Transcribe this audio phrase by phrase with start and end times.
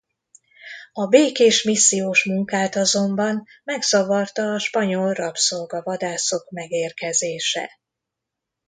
[0.93, 7.69] A békés missziós munkát azonban megzavarta a spanyol rabszolga-vadászok megérkezése.